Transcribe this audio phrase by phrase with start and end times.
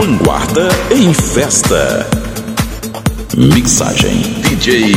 [0.00, 2.06] vanguarda em festa.
[3.36, 4.94] Mixagem DJ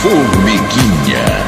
[0.00, 1.46] Formiguinha.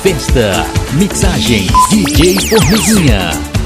[0.01, 0.65] festa.
[0.93, 3.60] Mixagem DJ Formiguinha.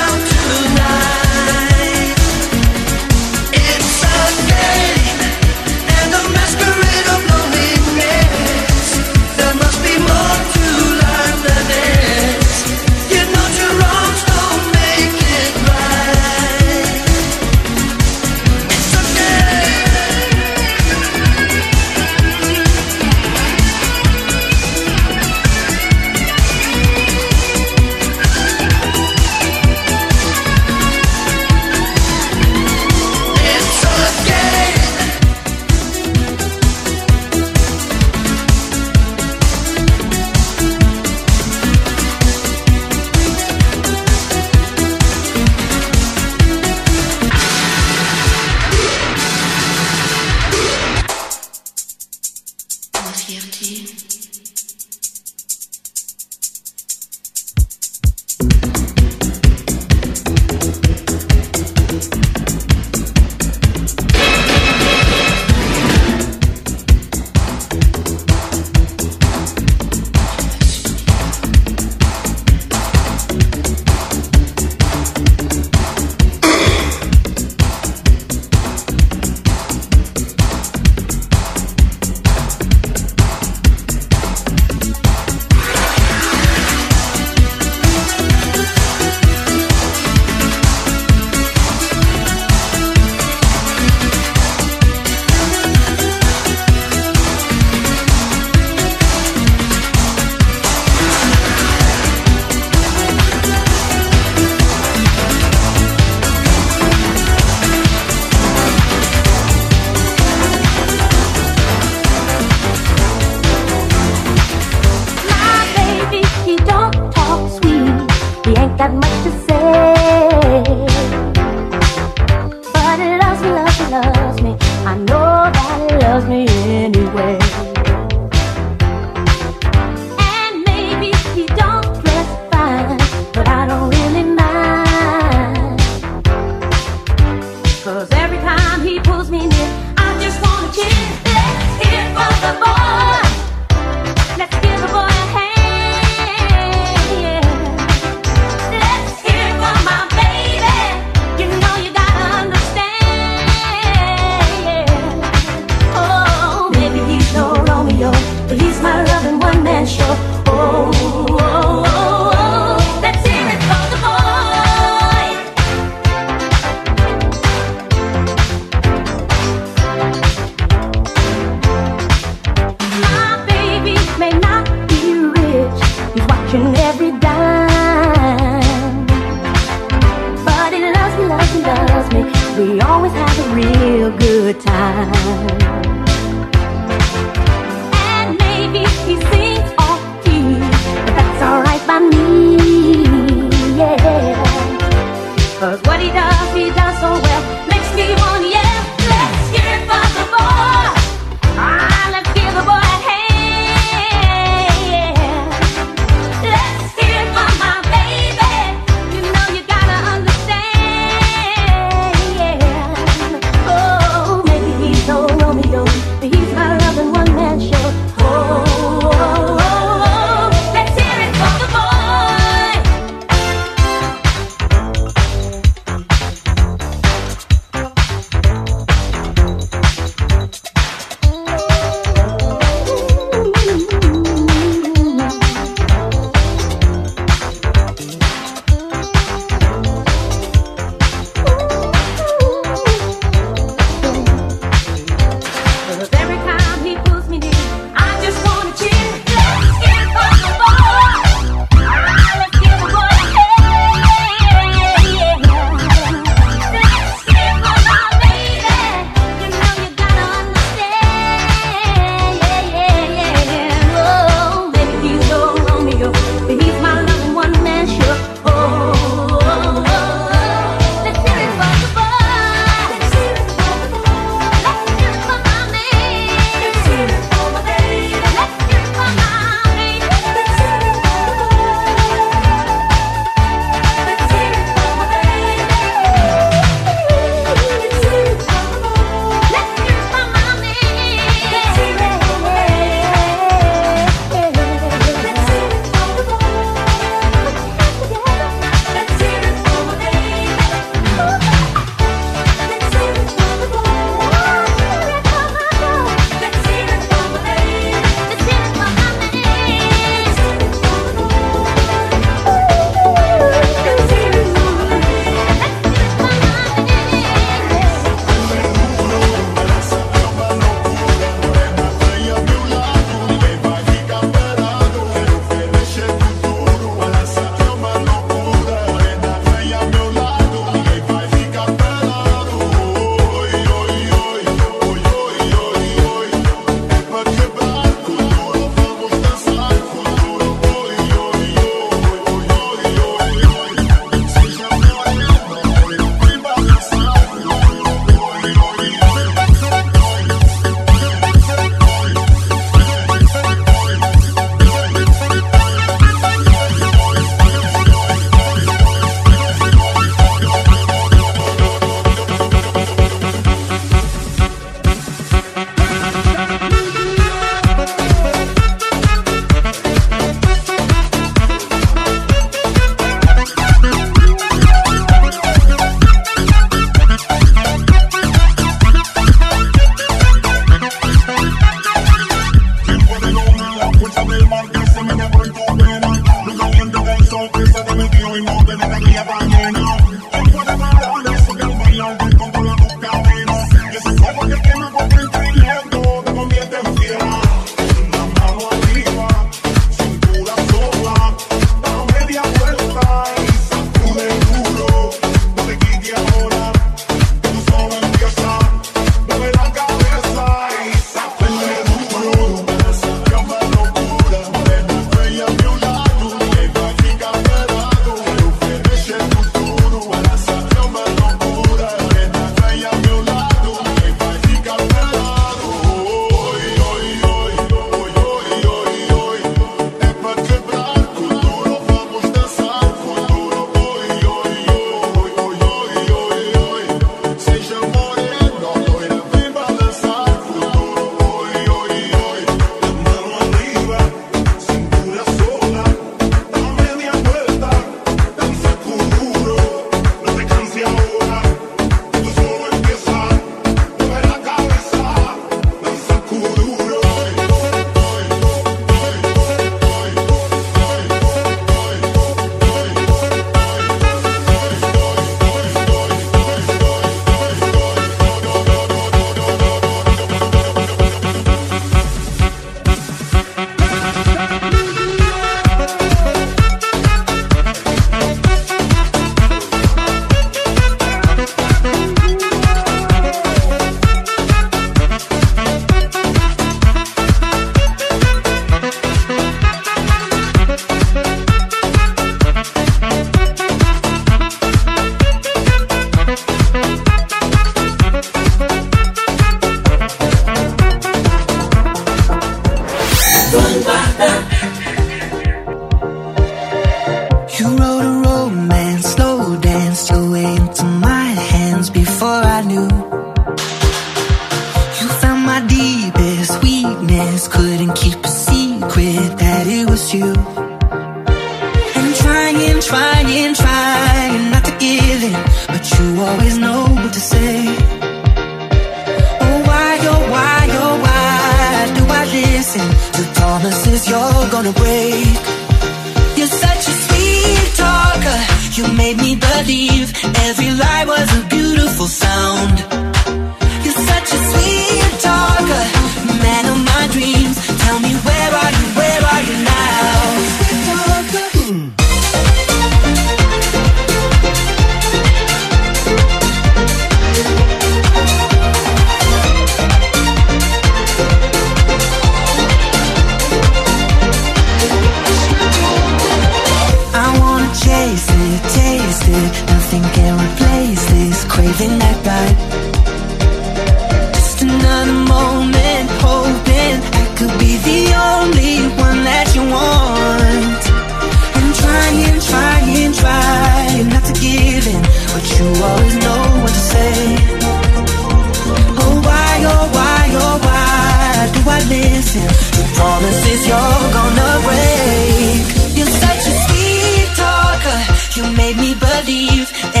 [593.61, 595.97] that you're gonna break.
[595.97, 597.99] You're such a sweet talker,
[598.35, 600.00] you made me believe.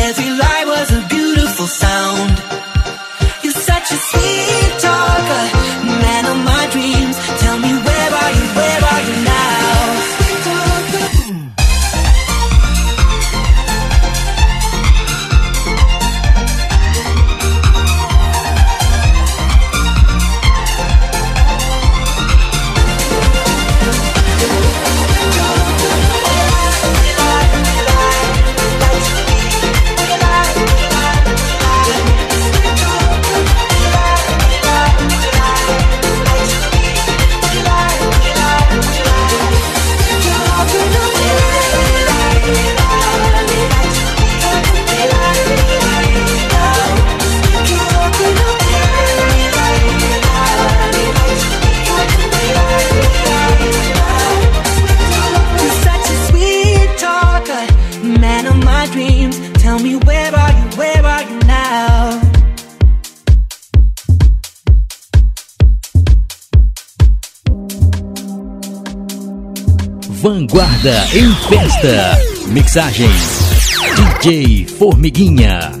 [70.83, 72.17] Em Festa.
[72.47, 73.51] Mixagens.
[73.95, 75.80] DJ Formiguinha.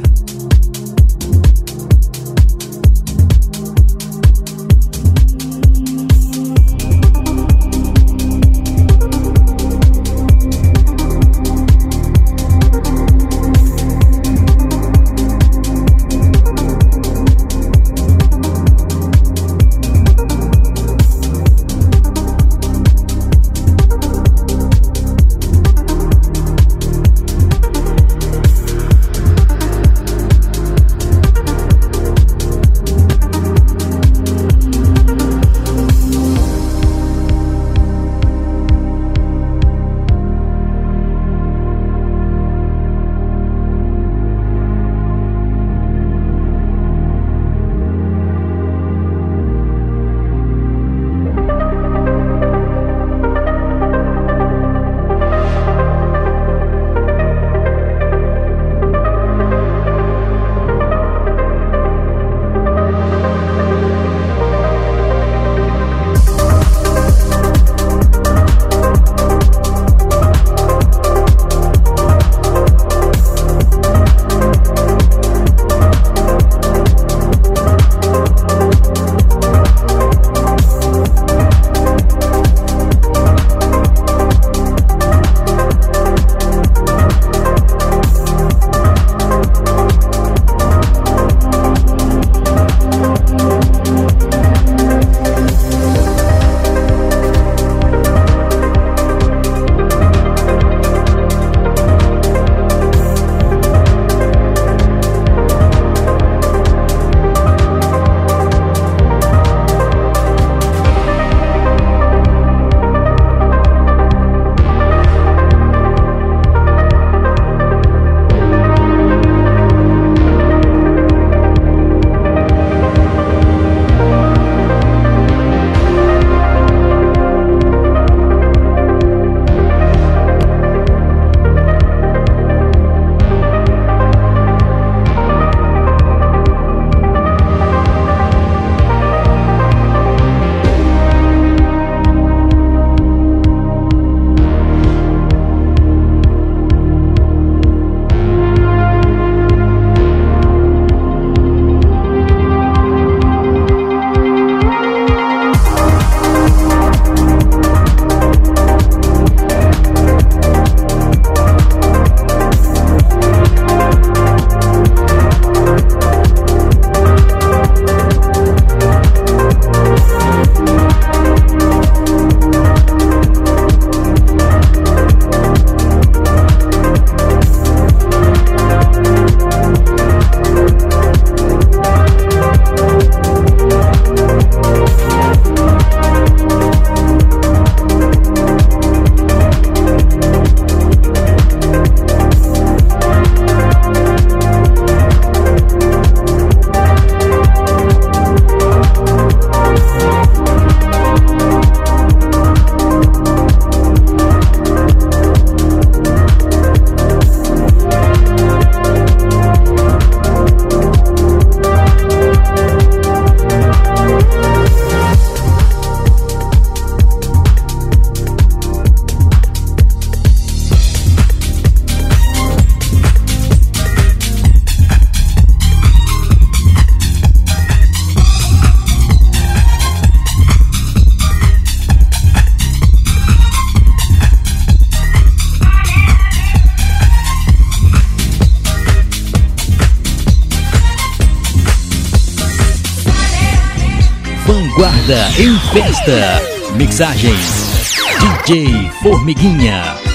[245.37, 246.41] Em festa.
[246.75, 250.10] Mixagens DJ Formiguinha.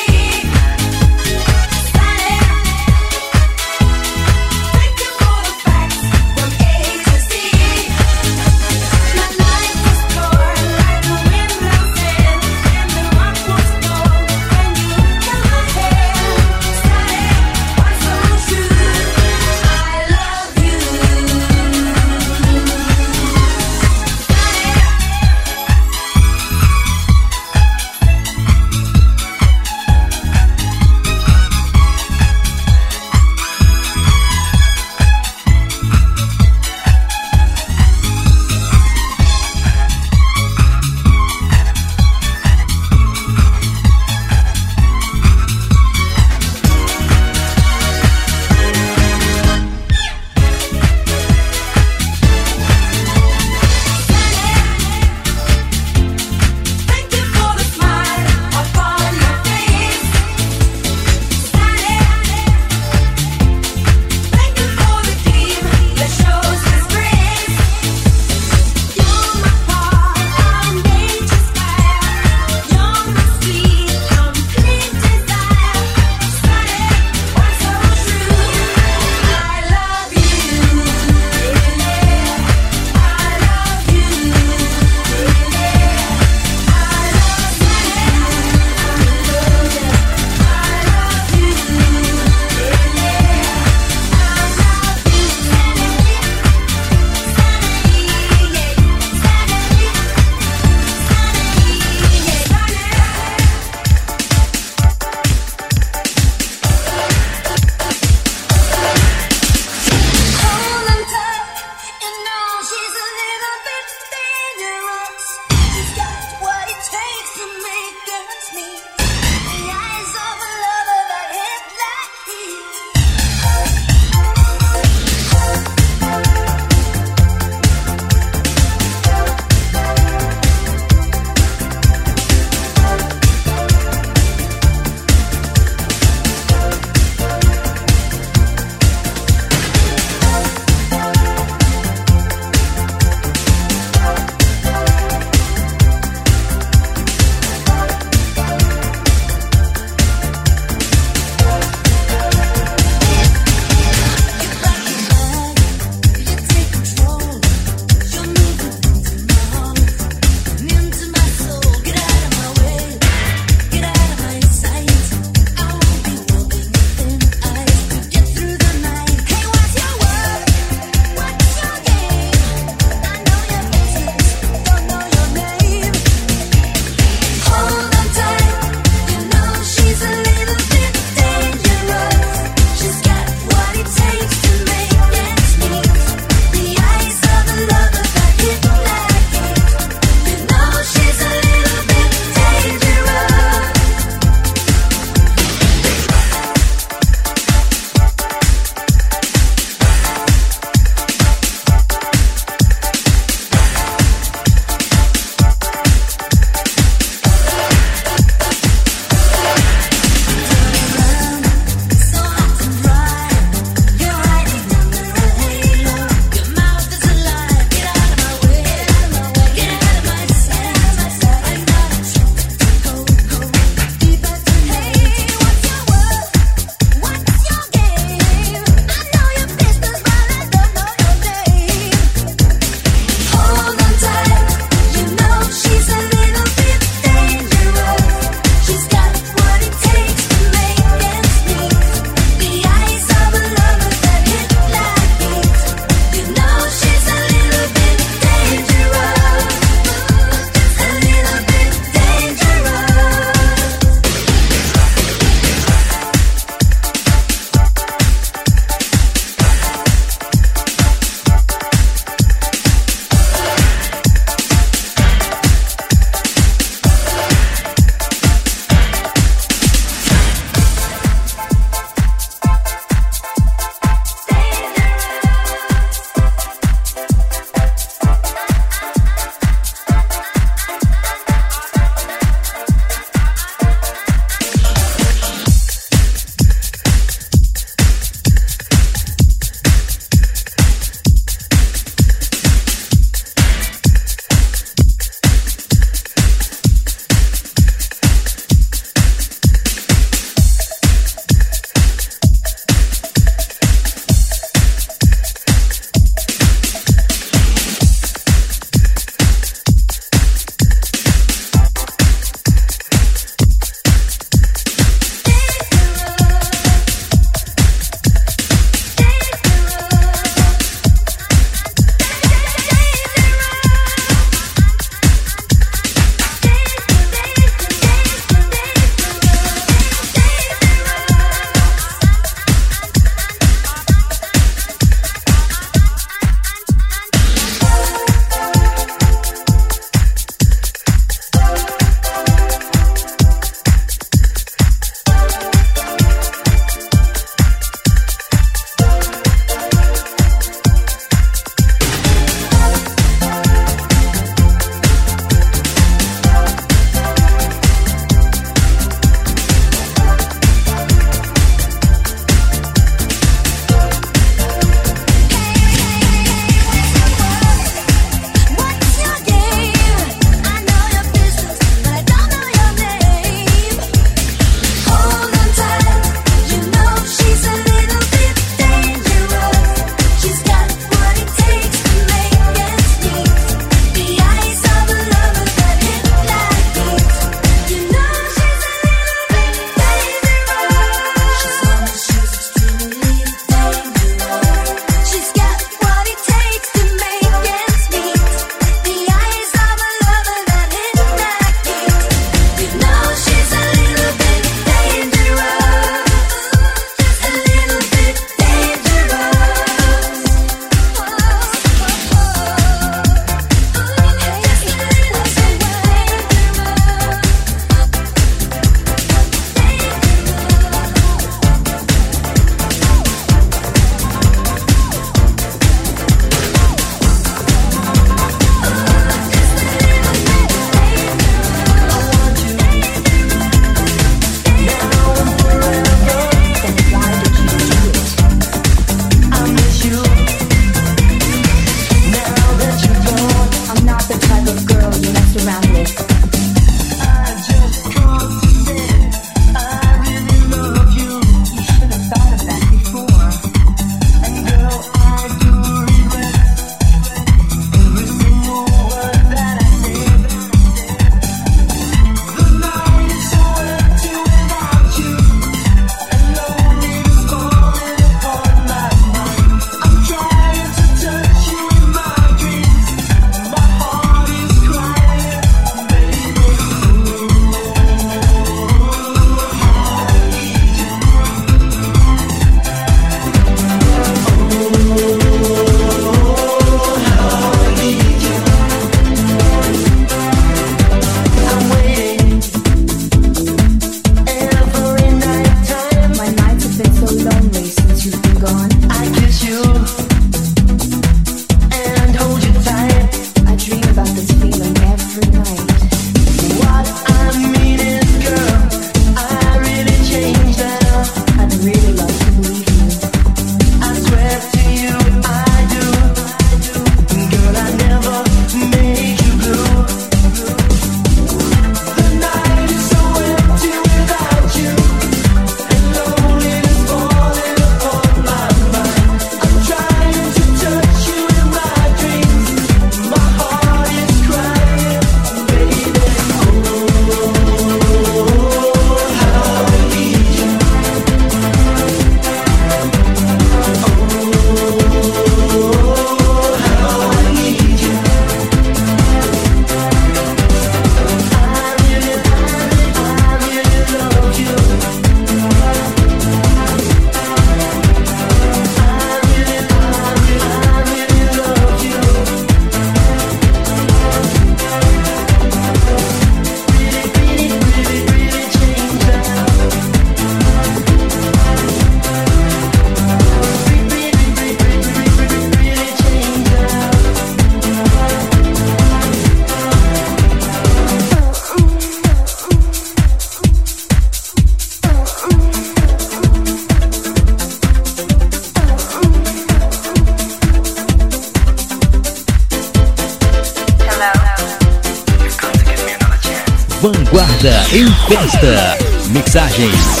[597.72, 598.78] Em festa.
[599.10, 600.00] Mixagens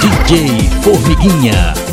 [0.00, 1.89] DJ Formiguinha.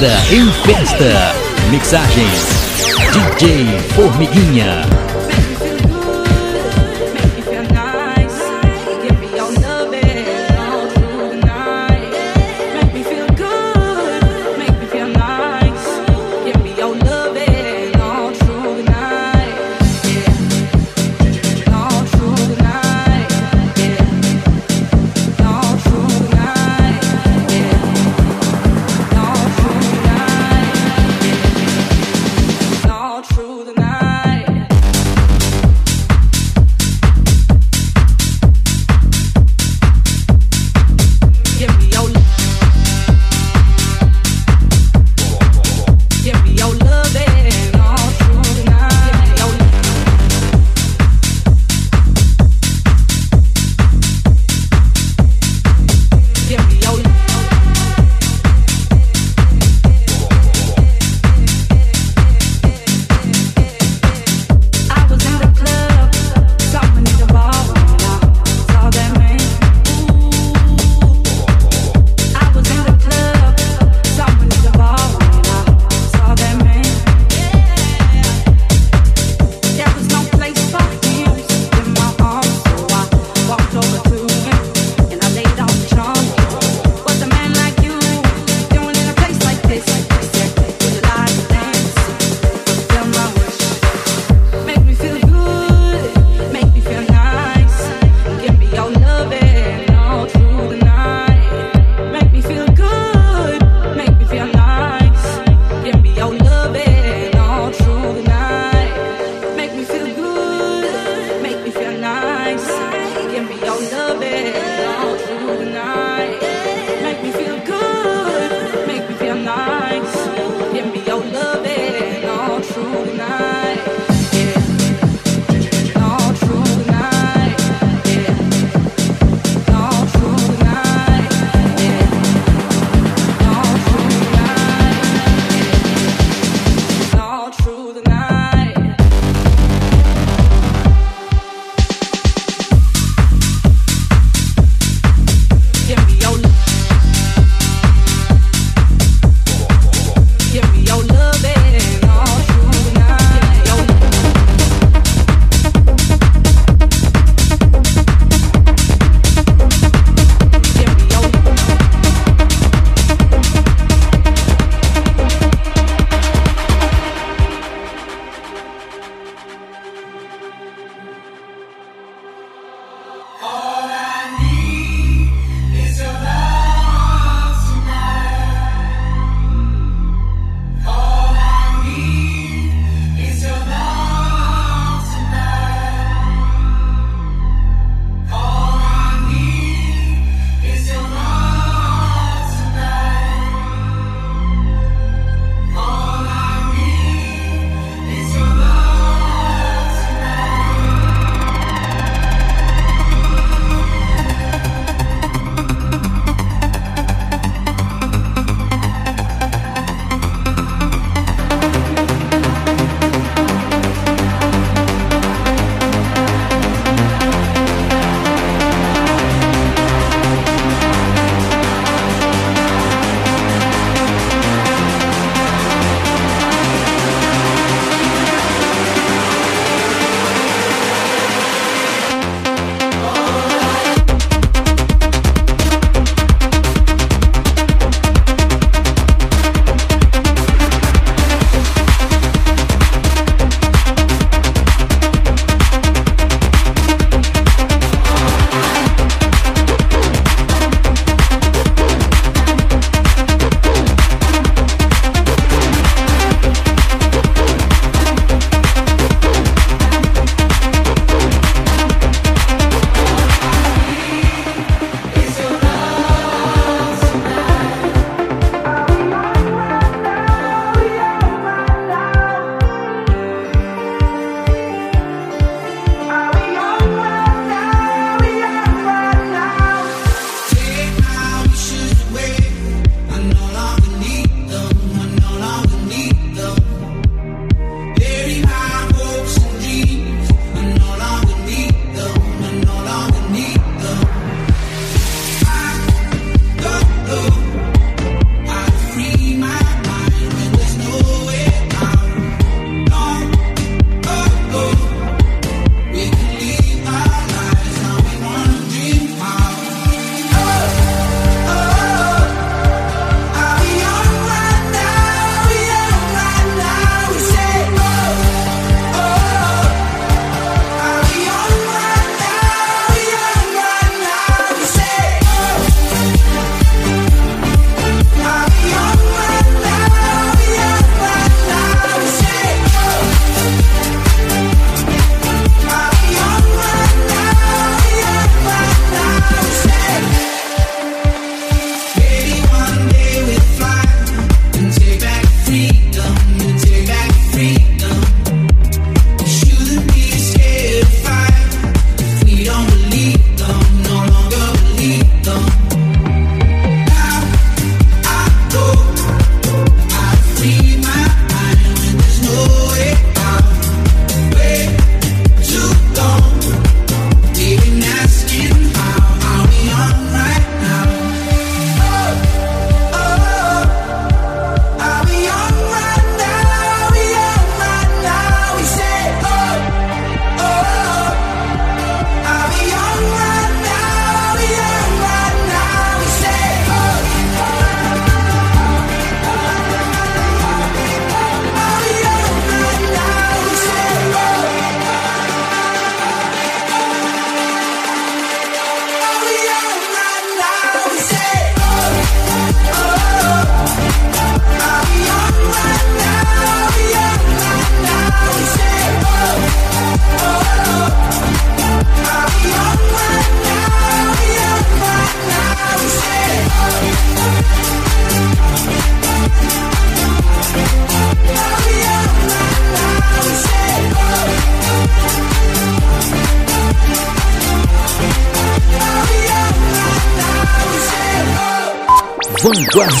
[0.00, 1.34] Em festa.
[1.72, 2.46] Mixagens
[3.12, 4.97] DJ Formiguinha.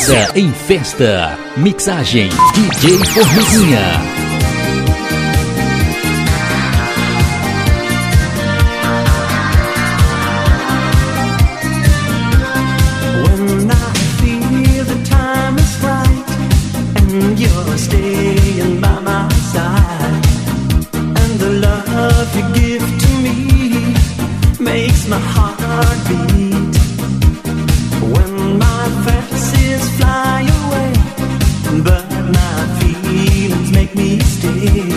[0.08, 1.38] Vanguarda em festa.
[1.56, 4.17] Mixagem DJ Formiguinha.
[34.56, 34.87] see.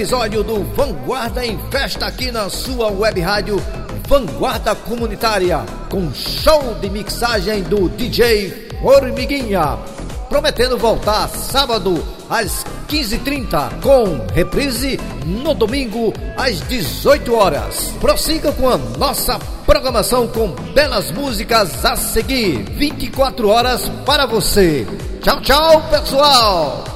[0.00, 3.62] episódio do Vanguarda em Festa aqui na sua web rádio
[4.08, 5.58] Vanguarda Comunitária,
[5.90, 9.78] com show de mixagem do DJ Formiguinha,
[10.26, 17.92] prometendo voltar sábado às 15h30, com reprise no domingo às 18 horas.
[18.00, 24.86] Prossiga com a nossa programação com belas músicas a seguir, 24 horas para você.
[25.20, 26.89] Tchau, tchau, pessoal!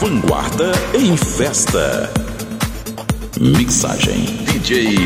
[0.00, 2.10] Vanguarda em festa.
[3.38, 4.96] Mixagem DJ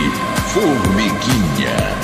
[0.53, 2.04] Formiguinha.